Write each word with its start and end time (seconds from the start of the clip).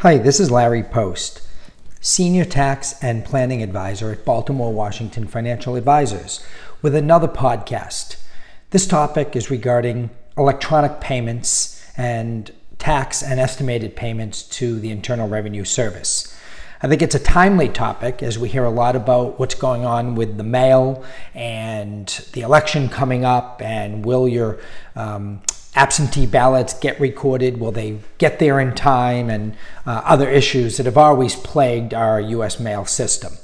Hi, 0.00 0.18
this 0.18 0.40
is 0.40 0.50
Larry 0.50 0.82
Post, 0.82 1.40
Senior 2.02 2.44
Tax 2.44 3.02
and 3.02 3.24
Planning 3.24 3.62
Advisor 3.62 4.12
at 4.12 4.26
Baltimore 4.26 4.70
Washington 4.70 5.26
Financial 5.26 5.74
Advisors, 5.74 6.44
with 6.82 6.94
another 6.94 7.26
podcast. 7.26 8.16
This 8.72 8.86
topic 8.86 9.34
is 9.34 9.50
regarding 9.50 10.10
electronic 10.36 11.00
payments 11.00 11.82
and 11.96 12.52
tax 12.78 13.22
and 13.22 13.40
estimated 13.40 13.96
payments 13.96 14.42
to 14.42 14.78
the 14.78 14.90
Internal 14.90 15.30
Revenue 15.30 15.64
Service. 15.64 16.38
I 16.82 16.88
think 16.88 17.00
it's 17.00 17.14
a 17.14 17.18
timely 17.18 17.70
topic 17.70 18.22
as 18.22 18.38
we 18.38 18.50
hear 18.50 18.64
a 18.64 18.70
lot 18.70 18.96
about 18.96 19.40
what's 19.40 19.54
going 19.54 19.86
on 19.86 20.14
with 20.14 20.36
the 20.36 20.44
mail 20.44 21.06
and 21.34 22.06
the 22.34 22.42
election 22.42 22.90
coming 22.90 23.24
up, 23.24 23.62
and 23.62 24.04
will 24.04 24.28
your 24.28 24.58
um, 24.94 25.40
absentee 25.76 26.26
ballots 26.26 26.74
get 26.74 26.98
recorded? 26.98 27.60
Will 27.60 27.70
they 27.70 27.98
get 28.18 28.38
there 28.38 28.58
in 28.58 28.74
time? 28.74 29.30
And 29.30 29.54
uh, 29.86 30.02
other 30.04 30.28
issues 30.28 30.78
that 30.78 30.86
have 30.86 30.96
always 30.96 31.36
plagued 31.36 31.94
our 31.94 32.20
U.S. 32.20 32.58
mail 32.58 32.84
system. 32.86 33.34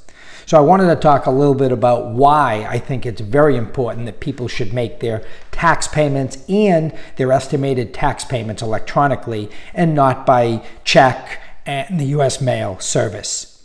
So 0.47 0.59
I 0.59 0.61
wanted 0.61 0.89
to 0.89 0.97
talk 0.97 1.27
a 1.27 1.31
little 1.31 1.55
bit 1.55 1.71
about 1.71 2.11
why 2.11 2.67
I 2.69 2.79
think 2.79 3.07
it's 3.07 3.21
very 3.21 3.57
important 3.57 4.07
that 4.07 4.19
people 4.19 4.49
should 4.49 4.73
make 4.73 4.99
their 4.99 5.25
tax 5.53 5.87
payments 5.87 6.45
and 6.49 6.93
their 7.17 7.31
estimated 7.31 7.95
tax 7.95 8.25
payments 8.25 8.61
electronically 8.61 9.51
and 9.73 9.95
not 9.95 10.27
by 10.27 10.67
check 10.85 11.41
and 11.65 12.01
the 12.01 12.07
U.S. 12.07 12.41
mail 12.41 12.79
service. 12.81 13.65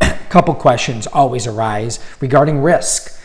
A 0.00 0.16
couple 0.28 0.54
questions 0.54 1.08
always 1.08 1.46
arise 1.46 1.98
regarding 2.20 2.62
risk. 2.62 3.20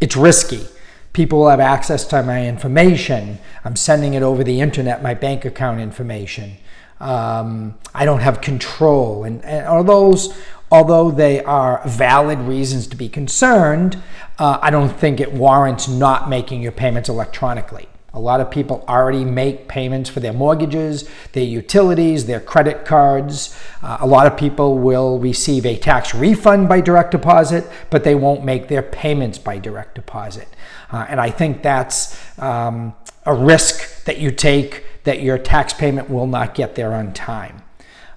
It's 0.00 0.16
risky 0.16 0.66
people 1.12 1.48
have 1.48 1.60
access 1.60 2.04
to 2.06 2.22
my 2.22 2.46
information. 2.46 3.38
I'm 3.64 3.76
sending 3.76 4.14
it 4.14 4.22
over 4.22 4.44
the 4.44 4.60
internet, 4.60 5.02
my 5.02 5.14
bank 5.14 5.44
account 5.44 5.80
information. 5.80 6.56
Um, 7.00 7.78
I 7.94 8.04
don't 8.04 8.20
have 8.20 8.40
control. 8.40 9.24
And, 9.24 9.44
and 9.44 9.88
those, 9.88 10.34
although 10.70 11.10
they 11.10 11.42
are 11.44 11.82
valid 11.86 12.38
reasons 12.40 12.86
to 12.88 12.96
be 12.96 13.08
concerned, 13.08 14.02
uh, 14.38 14.58
I 14.62 14.70
don't 14.70 14.90
think 14.90 15.20
it 15.20 15.32
warrants 15.32 15.88
not 15.88 16.28
making 16.28 16.62
your 16.62 16.72
payments 16.72 17.08
electronically. 17.08 17.89
A 18.12 18.20
lot 18.20 18.40
of 18.40 18.50
people 18.50 18.84
already 18.88 19.24
make 19.24 19.68
payments 19.68 20.10
for 20.10 20.20
their 20.20 20.32
mortgages, 20.32 21.08
their 21.32 21.44
utilities, 21.44 22.26
their 22.26 22.40
credit 22.40 22.84
cards. 22.84 23.56
Uh, 23.82 23.98
a 24.00 24.06
lot 24.06 24.26
of 24.26 24.36
people 24.36 24.78
will 24.78 25.18
receive 25.18 25.64
a 25.64 25.76
tax 25.76 26.14
refund 26.14 26.68
by 26.68 26.80
direct 26.80 27.12
deposit, 27.12 27.64
but 27.88 28.02
they 28.02 28.14
won't 28.14 28.44
make 28.44 28.68
their 28.68 28.82
payments 28.82 29.38
by 29.38 29.58
direct 29.58 29.94
deposit. 29.94 30.48
Uh, 30.90 31.06
and 31.08 31.20
I 31.20 31.30
think 31.30 31.62
that's 31.62 32.18
um, 32.40 32.94
a 33.24 33.34
risk 33.34 34.04
that 34.04 34.18
you 34.18 34.30
take 34.30 34.84
that 35.04 35.22
your 35.22 35.38
tax 35.38 35.72
payment 35.72 36.10
will 36.10 36.26
not 36.26 36.54
get 36.54 36.74
there 36.74 36.92
on 36.92 37.12
time. 37.12 37.62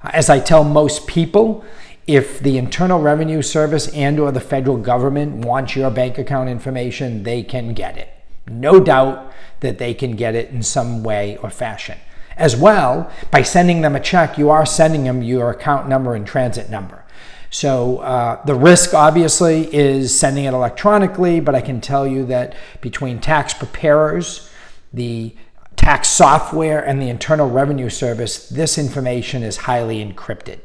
Uh, 0.03 0.09
as 0.13 0.29
I 0.29 0.39
tell 0.39 0.63
most 0.63 1.07
people, 1.07 1.63
if 2.07 2.39
the 2.39 2.57
Internal 2.57 2.99
Revenue 2.99 3.41
Service 3.41 3.87
and 3.89 4.19
or 4.19 4.31
the 4.31 4.41
federal 4.41 4.77
government 4.77 5.45
wants 5.45 5.75
your 5.75 5.89
bank 5.89 6.17
account 6.17 6.49
information, 6.49 7.23
they 7.23 7.43
can 7.43 7.73
get 7.73 7.97
it. 7.97 8.12
No 8.47 8.79
doubt 8.79 9.31
that 9.61 9.77
they 9.77 9.93
can 9.93 10.15
get 10.15 10.35
it 10.35 10.49
in 10.49 10.63
some 10.63 11.03
way 11.03 11.37
or 11.37 11.49
fashion. 11.49 11.97
As 12.35 12.55
well, 12.55 13.11
by 13.31 13.43
sending 13.43 13.81
them 13.81 13.95
a 13.95 13.99
check, 13.99 14.37
you 14.37 14.49
are 14.49 14.65
sending 14.65 15.03
them 15.03 15.21
your 15.21 15.51
account 15.51 15.87
number 15.87 16.15
and 16.15 16.25
transit 16.25 16.69
number. 16.69 17.03
So 17.49 17.99
uh, 17.99 18.43
the 18.45 18.55
risk 18.55 18.95
obviously 18.95 19.73
is 19.73 20.17
sending 20.17 20.45
it 20.45 20.53
electronically, 20.55 21.39
but 21.39 21.53
I 21.53 21.61
can 21.61 21.81
tell 21.81 22.07
you 22.07 22.25
that 22.25 22.55
between 22.81 23.19
tax 23.19 23.53
preparers, 23.53 24.49
the 24.91 25.35
tax 25.75 26.07
software, 26.07 26.83
and 26.83 26.99
the 26.99 27.09
Internal 27.09 27.47
Revenue 27.49 27.89
Service, 27.89 28.49
this 28.49 28.79
information 28.79 29.43
is 29.43 29.57
highly 29.57 30.03
encrypted. 30.03 30.61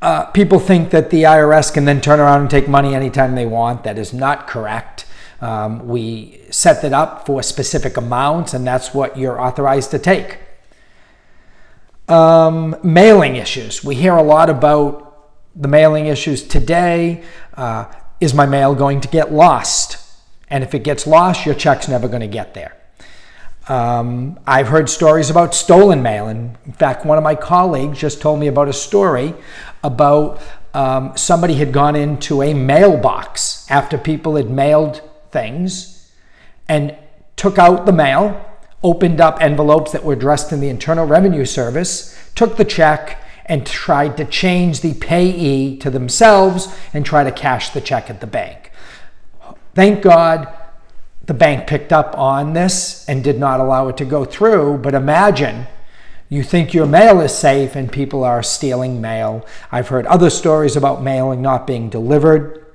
Uh, 0.00 0.24
people 0.26 0.58
think 0.58 0.90
that 0.90 1.10
the 1.10 1.24
IRS 1.24 1.72
can 1.72 1.84
then 1.84 2.00
turn 2.00 2.20
around 2.20 2.42
and 2.42 2.50
take 2.50 2.68
money 2.68 2.94
anytime 2.94 3.34
they 3.34 3.46
want. 3.46 3.84
That 3.84 3.98
is 3.98 4.14
not 4.14 4.46
correct. 4.46 5.04
Um, 5.40 5.86
we 5.86 6.40
set 6.50 6.82
that 6.82 6.92
up 6.92 7.26
for 7.26 7.42
specific 7.42 7.96
amounts, 7.96 8.54
and 8.54 8.66
that's 8.66 8.92
what 8.92 9.16
you're 9.16 9.40
authorized 9.40 9.90
to 9.92 9.98
take. 9.98 10.38
Um, 12.08 12.76
mailing 12.82 13.36
issues. 13.36 13.84
We 13.84 13.94
hear 13.94 14.16
a 14.16 14.22
lot 14.22 14.50
about 14.50 15.30
the 15.54 15.68
mailing 15.68 16.06
issues 16.06 16.42
today. 16.42 17.22
Uh, 17.54 17.84
is 18.20 18.34
my 18.34 18.46
mail 18.46 18.74
going 18.74 19.00
to 19.02 19.08
get 19.08 19.32
lost? 19.32 20.04
And 20.50 20.64
if 20.64 20.74
it 20.74 20.82
gets 20.82 21.06
lost, 21.06 21.46
your 21.46 21.54
check's 21.54 21.88
never 21.88 22.08
going 22.08 22.22
to 22.22 22.26
get 22.26 22.54
there. 22.54 22.74
Um, 23.68 24.40
I've 24.46 24.68
heard 24.68 24.88
stories 24.88 25.28
about 25.28 25.54
stolen 25.54 26.02
mail. 26.02 26.26
And 26.28 26.56
in 26.64 26.72
fact, 26.72 27.04
one 27.04 27.18
of 27.18 27.24
my 27.24 27.34
colleagues 27.34 27.98
just 27.98 28.20
told 28.20 28.40
me 28.40 28.46
about 28.46 28.68
a 28.68 28.72
story 28.72 29.34
about 29.84 30.40
um, 30.74 31.16
somebody 31.16 31.54
had 31.54 31.72
gone 31.72 31.94
into 31.94 32.42
a 32.42 32.54
mailbox 32.54 33.70
after 33.70 33.98
people 33.98 34.36
had 34.36 34.48
mailed 34.48 35.02
things 35.30 36.12
and 36.68 36.96
took 37.36 37.58
out 37.58 37.86
the 37.86 37.92
mail, 37.92 38.44
opened 38.82 39.20
up 39.20 39.40
envelopes 39.40 39.92
that 39.92 40.04
were 40.04 40.12
addressed 40.12 40.52
in 40.52 40.60
the 40.60 40.68
Internal 40.68 41.06
Revenue 41.06 41.44
Service, 41.44 42.16
took 42.34 42.56
the 42.56 42.64
check, 42.64 43.22
and 43.46 43.66
tried 43.66 44.16
to 44.18 44.24
change 44.26 44.82
the 44.82 44.94
payee 44.94 45.76
to 45.78 45.90
themselves 45.90 46.68
and 46.92 47.04
try 47.04 47.24
to 47.24 47.32
cash 47.32 47.70
the 47.70 47.80
check 47.80 48.10
at 48.10 48.20
the 48.20 48.26
bank. 48.26 48.70
Thank 49.74 50.02
God 50.02 50.54
the 51.24 51.34
bank 51.34 51.66
picked 51.66 51.92
up 51.92 52.16
on 52.16 52.52
this 52.52 53.08
and 53.08 53.24
did 53.24 53.38
not 53.38 53.60
allow 53.60 53.88
it 53.88 53.96
to 53.98 54.04
go 54.04 54.24
through, 54.24 54.78
but 54.78 54.94
imagine 54.94 55.66
you 56.28 56.42
think 56.42 56.74
your 56.74 56.86
mail 56.86 57.20
is 57.20 57.36
safe 57.36 57.74
and 57.74 57.90
people 57.90 58.22
are 58.22 58.42
stealing 58.42 59.00
mail. 59.00 59.46
I've 59.72 59.88
heard 59.88 60.06
other 60.06 60.28
stories 60.28 60.76
about 60.76 61.02
mailing 61.02 61.40
not 61.40 61.66
being 61.66 61.88
delivered. 61.88 62.66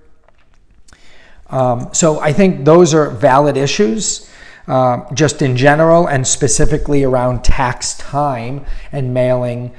Um, 1.53 1.93
so 1.93 2.19
I 2.19 2.33
think 2.33 2.65
those 2.65 2.93
are 2.93 3.09
valid 3.09 3.57
issues. 3.57 4.29
Uh, 4.65 5.13
just 5.13 5.41
in 5.41 5.57
general 5.57 6.07
and 6.07 6.25
specifically 6.25 7.03
around 7.03 7.43
tax 7.43 7.95
time 7.95 8.65
and 8.93 9.13
mailing 9.13 9.73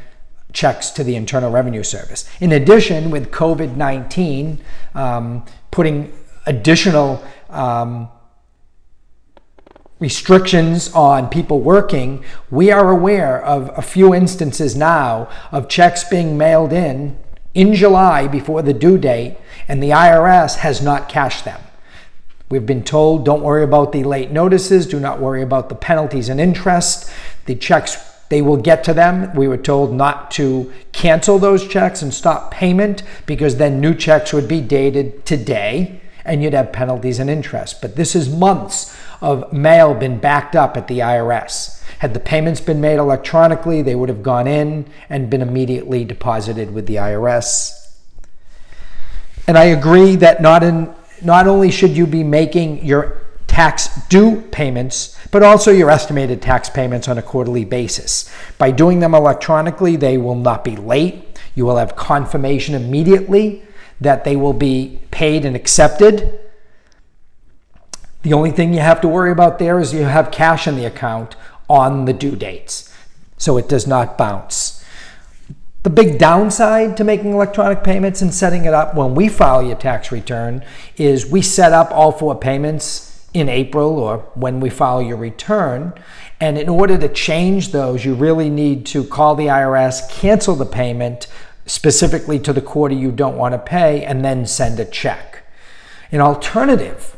checks 0.53 0.91
to 0.91 1.03
the 1.03 1.17
Internal 1.17 1.51
Revenue 1.51 1.83
Service. 1.83 2.29
In 2.39 2.53
addition, 2.53 3.11
with 3.11 3.31
COVID 3.31 3.77
19 3.77 4.61
um, 4.95 5.43
putting 5.71 6.13
additional 6.45 7.25
um, 7.49 8.11
restrictions 10.01 10.93
on 10.93 11.31
people 11.31 11.61
working, 11.61 12.23
we 12.51 12.71
are 12.71 12.91
aware 12.91 13.43
of 13.43 13.71
a 13.79 13.83
few 13.83 14.15
instances 14.15 14.77
now 14.77 15.31
of 15.51 15.67
checks 15.69 16.05
being 16.05 16.37
mailed 16.37 16.75
in 16.75 17.17
in 17.55 17.75
July 17.75 18.27
before 18.27 18.63
the 18.63 18.75
due 18.75 18.99
date, 18.99 19.37
and 19.69 19.83
the 19.83 19.91
IRS 19.91 20.57
has 20.57 20.83
not 20.83 21.09
cashed 21.09 21.45
them. 21.45 21.61
We've 22.51 22.67
been 22.67 22.85
told 22.85 23.25
don't 23.25 23.43
worry 23.43 23.65
about 23.65 23.93
the 23.93 24.05
late 24.05 24.31
notices, 24.31 24.87
do 24.87 25.01
not 25.01 25.21
worry 25.21 25.43
about 25.43 25.69
the 25.69 25.75
penalties 25.75 26.29
and 26.29 26.41
interest. 26.41 27.11
The 27.47 27.55
checks, 27.55 27.97
they 28.29 28.43
will 28.43 28.59
get 28.59 28.85
to 28.85 28.95
them. 28.95 29.35
We 29.35 29.49
were 29.49 29.57
told 29.57 29.95
not 29.95 30.31
to 30.33 30.73
cancel 30.93 31.39
those 31.39 31.67
checks 31.67 32.03
and 32.03 32.13
stop 32.13 32.51
payment 32.51 33.03
because 33.27 33.57
then 33.57 33.81
new 33.81 33.95
checks 33.95 34.33
would 34.33 34.49
be 34.49 34.61
dated 34.61 35.25
today 35.25 36.01
and 36.25 36.43
you'd 36.43 36.55
have 36.55 36.73
penalties 36.73 37.19
and 37.19 37.29
interest. 37.29 37.81
But 37.81 37.97
this 37.97 38.15
is 38.15 38.35
months 38.35 38.97
of 39.21 39.53
mail 39.53 39.95
been 39.95 40.19
backed 40.19 40.57
up 40.57 40.77
at 40.77 40.89
the 40.89 41.01
IRS. 41.01 41.83
Had 42.05 42.13
the 42.13 42.21
payments 42.21 42.61
been 42.61 42.83
made 42.83 42.99
electronically, 42.99 43.81
they 43.81 43.95
would 43.95 44.11
have 44.11 44.23
gone 44.23 44.47
in 44.47 44.85
and 45.09 45.31
been 45.31 45.41
immediately 45.41 46.05
deposited 46.05 46.71
with 46.71 46.85
the 46.85 46.97
IRS. 46.97 47.73
And 49.47 49.57
I 49.57 49.65
agree 49.65 50.15
that 50.17 50.43
not 50.43 50.63
in 50.63 50.95
not 51.23 51.47
only 51.47 51.71
should 51.71 51.93
you 51.93 52.07
be 52.07 52.23
making 52.23 52.85
your 52.85 53.23
tax 53.47 53.89
due 54.09 54.43
payments, 54.51 55.19
but 55.31 55.43
also 55.43 55.71
your 55.71 55.89
estimated 55.89 56.43
tax 56.43 56.69
payments 56.69 57.09
on 57.09 57.17
a 57.17 57.23
quarterly 57.23 57.65
basis. 57.65 58.31
By 58.59 58.71
doing 58.71 59.01
them 59.01 59.15
electronically, 59.15 59.97
they 59.97 60.19
will 60.19 60.35
not 60.35 60.63
be 60.63 60.77
late. 60.77 61.39
You 61.55 61.65
will 61.65 61.79
have 61.79 61.97
confirmation 61.97 62.75
immediately 62.75 63.63
that 64.03 64.25
they 64.25 64.37
will 64.37 64.53
be 64.53 65.01
paid 65.11 65.47
and 65.47 65.57
accepted. 65.57 66.39
The 68.21 68.35
only 68.35 68.51
thing 68.51 68.75
you 68.75 68.81
have 68.81 69.01
to 69.01 69.09
worry 69.09 69.31
about 69.31 69.59
there 69.59 69.81
is 69.81 69.95
you 69.95 70.03
have 70.03 70.31
cash 70.31 70.67
in 70.67 70.77
the 70.77 70.85
account 70.85 71.35
on 71.69 72.05
the 72.05 72.13
due 72.13 72.37
dates, 72.37 72.93
so 73.37 73.57
it 73.57 73.69
does 73.69 73.87
not 73.87 74.19
bounce. 74.19 74.85
The 75.85 75.91
big 75.91 76.19
downside 76.19 76.97
to 76.97 77.05
making 77.05 77.35
electronic 77.35 77.85
payments 77.85 78.23
and 78.23 78.33
setting 78.33 78.65
it 78.65 78.73
up 78.73 78.95
when 78.95 79.15
we 79.15 79.29
file 79.29 79.63
your 79.63 79.77
tax 79.77 80.11
return 80.11 80.65
is 80.97 81.31
we 81.31 81.43
set 81.43 81.73
up 81.73 81.91
all 81.91 82.11
four 82.11 82.35
payments 82.35 83.29
in 83.35 83.51
April 83.51 83.99
or 83.99 84.19
when 84.35 84.61
we 84.61 84.71
file 84.71 85.03
your 85.03 85.19
return. 85.19 85.93
And 86.41 86.57
in 86.57 86.71
order 86.71 86.97
to 86.97 87.09
change 87.09 87.73
those, 87.73 88.03
you 88.03 88.15
really 88.15 88.49
need 88.49 88.87
to 88.87 89.05
call 89.05 89.35
the 89.35 89.47
IRS, 89.47 90.11
cancel 90.11 90.55
the 90.55 90.65
payment 90.65 91.27
specifically 91.67 92.39
to 92.39 92.53
the 92.55 92.63
quarter 92.63 92.95
you 92.95 93.11
don't 93.11 93.37
want 93.37 93.53
to 93.53 93.59
pay, 93.59 94.05
and 94.05 94.25
then 94.25 94.47
send 94.47 94.81
a 94.81 94.85
check. 94.85 95.45
An 96.11 96.21
alternative 96.21 97.15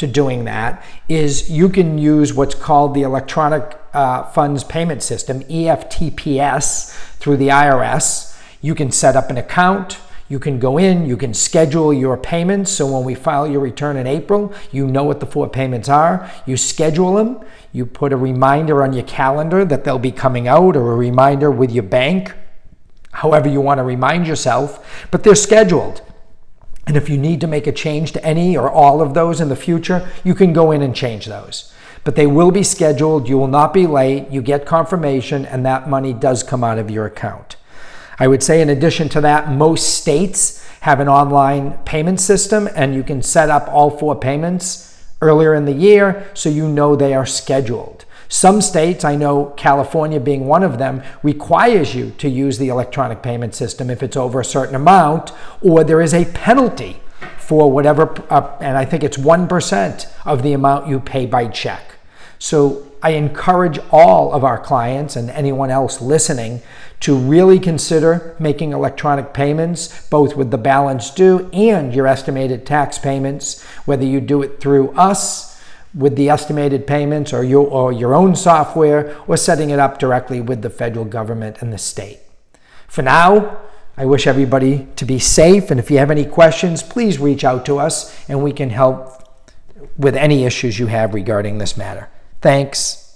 to 0.00 0.06
doing 0.06 0.44
that 0.44 0.82
is 1.08 1.50
you 1.50 1.68
can 1.68 1.96
use 1.98 2.34
what's 2.34 2.54
called 2.54 2.94
the 2.94 3.02
Electronic 3.02 3.78
uh, 3.92 4.24
Funds 4.24 4.64
Payment 4.64 5.02
System, 5.02 5.40
EFTPS, 5.42 6.90
through 7.18 7.36
the 7.36 7.48
IRS. 7.48 8.36
You 8.60 8.74
can 8.74 8.90
set 8.90 9.14
up 9.14 9.30
an 9.30 9.36
account. 9.36 9.98
You 10.28 10.38
can 10.38 10.60
go 10.60 10.78
in, 10.78 11.06
you 11.06 11.16
can 11.16 11.34
schedule 11.34 11.92
your 11.92 12.16
payments. 12.16 12.70
So 12.70 12.86
when 12.86 13.04
we 13.04 13.16
file 13.16 13.48
your 13.48 13.60
return 13.60 13.96
in 13.96 14.06
April, 14.06 14.54
you 14.70 14.86
know 14.86 15.02
what 15.02 15.18
the 15.18 15.26
four 15.26 15.48
payments 15.48 15.88
are. 15.88 16.30
You 16.46 16.56
schedule 16.56 17.14
them. 17.14 17.40
You 17.72 17.84
put 17.84 18.12
a 18.12 18.16
reminder 18.16 18.84
on 18.84 18.92
your 18.92 19.02
calendar 19.04 19.64
that 19.64 19.82
they'll 19.82 19.98
be 19.98 20.12
coming 20.12 20.46
out 20.46 20.76
or 20.76 20.92
a 20.92 20.96
reminder 20.96 21.50
with 21.50 21.72
your 21.72 21.82
bank, 21.82 22.32
however 23.10 23.48
you 23.48 23.60
want 23.60 23.78
to 23.78 23.82
remind 23.82 24.28
yourself, 24.28 25.08
but 25.10 25.24
they're 25.24 25.34
scheduled. 25.34 26.00
And 26.90 26.96
if 26.96 27.08
you 27.08 27.18
need 27.18 27.40
to 27.42 27.46
make 27.46 27.68
a 27.68 27.72
change 27.72 28.10
to 28.14 28.24
any 28.24 28.56
or 28.56 28.68
all 28.68 29.00
of 29.00 29.14
those 29.14 29.40
in 29.40 29.48
the 29.48 29.54
future, 29.54 30.10
you 30.24 30.34
can 30.34 30.52
go 30.52 30.72
in 30.72 30.82
and 30.82 30.92
change 30.92 31.26
those. 31.26 31.72
But 32.02 32.16
they 32.16 32.26
will 32.26 32.50
be 32.50 32.64
scheduled, 32.64 33.28
you 33.28 33.38
will 33.38 33.46
not 33.46 33.72
be 33.72 33.86
late, 33.86 34.28
you 34.28 34.42
get 34.42 34.66
confirmation, 34.66 35.46
and 35.46 35.64
that 35.64 35.88
money 35.88 36.12
does 36.12 36.42
come 36.42 36.64
out 36.64 36.78
of 36.78 36.90
your 36.90 37.06
account. 37.06 37.54
I 38.18 38.26
would 38.26 38.42
say, 38.42 38.60
in 38.60 38.70
addition 38.70 39.08
to 39.10 39.20
that, 39.20 39.52
most 39.52 40.00
states 40.00 40.66
have 40.80 40.98
an 40.98 41.06
online 41.06 41.78
payment 41.84 42.20
system, 42.20 42.68
and 42.74 42.92
you 42.92 43.04
can 43.04 43.22
set 43.22 43.50
up 43.50 43.68
all 43.68 43.96
four 43.96 44.16
payments 44.16 45.00
earlier 45.20 45.54
in 45.54 45.66
the 45.66 45.72
year 45.72 46.28
so 46.34 46.48
you 46.48 46.68
know 46.68 46.96
they 46.96 47.14
are 47.14 47.24
scheduled. 47.24 48.04
Some 48.30 48.60
states, 48.60 49.04
I 49.04 49.16
know 49.16 49.46
California 49.56 50.20
being 50.20 50.46
one 50.46 50.62
of 50.62 50.78
them, 50.78 51.02
requires 51.24 51.96
you 51.96 52.12
to 52.18 52.28
use 52.28 52.58
the 52.58 52.68
electronic 52.68 53.22
payment 53.22 53.56
system 53.56 53.90
if 53.90 54.04
it's 54.04 54.16
over 54.16 54.38
a 54.38 54.44
certain 54.44 54.76
amount, 54.76 55.32
or 55.60 55.82
there 55.82 56.00
is 56.00 56.14
a 56.14 56.24
penalty 56.26 57.00
for 57.38 57.72
whatever, 57.72 58.14
uh, 58.30 58.56
and 58.60 58.78
I 58.78 58.84
think 58.84 59.02
it's 59.02 59.16
1% 59.16 60.06
of 60.24 60.44
the 60.44 60.52
amount 60.52 60.86
you 60.86 61.00
pay 61.00 61.26
by 61.26 61.48
check. 61.48 61.96
So 62.38 62.86
I 63.02 63.10
encourage 63.10 63.80
all 63.90 64.32
of 64.32 64.44
our 64.44 64.60
clients 64.60 65.16
and 65.16 65.28
anyone 65.30 65.72
else 65.72 66.00
listening 66.00 66.62
to 67.00 67.16
really 67.18 67.58
consider 67.58 68.36
making 68.38 68.72
electronic 68.72 69.34
payments, 69.34 70.08
both 70.08 70.36
with 70.36 70.52
the 70.52 70.58
balance 70.58 71.10
due 71.10 71.50
and 71.52 71.92
your 71.92 72.06
estimated 72.06 72.64
tax 72.64 72.96
payments, 72.96 73.60
whether 73.86 74.04
you 74.04 74.20
do 74.20 74.40
it 74.42 74.60
through 74.60 74.92
us 74.92 75.49
with 75.94 76.16
the 76.16 76.30
estimated 76.30 76.86
payments 76.86 77.32
or 77.32 77.42
your, 77.42 77.66
or 77.66 77.92
your 77.92 78.14
own 78.14 78.36
software 78.36 79.16
or 79.26 79.36
setting 79.36 79.70
it 79.70 79.78
up 79.78 79.98
directly 79.98 80.40
with 80.40 80.62
the 80.62 80.70
federal 80.70 81.04
government 81.04 81.56
and 81.60 81.72
the 81.72 81.78
state. 81.78 82.18
For 82.86 83.02
now, 83.02 83.60
I 83.96 84.06
wish 84.06 84.26
everybody 84.26 84.86
to 84.96 85.04
be 85.04 85.18
safe, 85.18 85.70
and 85.70 85.78
if 85.78 85.90
you 85.90 85.98
have 85.98 86.10
any 86.10 86.24
questions, 86.24 86.82
please 86.82 87.18
reach 87.18 87.44
out 87.44 87.66
to 87.66 87.78
us 87.78 88.28
and 88.28 88.42
we 88.42 88.52
can 88.52 88.70
help 88.70 89.16
with 89.98 90.16
any 90.16 90.44
issues 90.44 90.78
you 90.78 90.86
have 90.86 91.12
regarding 91.12 91.58
this 91.58 91.76
matter. 91.76 92.08
Thanks. 92.40 93.09